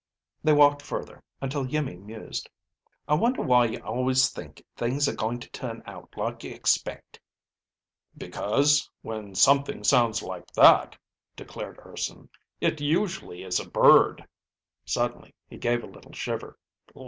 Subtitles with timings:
[0.43, 2.49] They walked further, until Iimmi mused,
[3.07, 7.19] "I wonder why you always think things are going to turn out like you expect."
[8.17, 10.97] "Because when something sounds like that,"
[11.35, 12.29] declared Urson,
[12.59, 14.25] "it usually is a bird!"
[14.85, 16.57] Suddenly he gave a little shiver.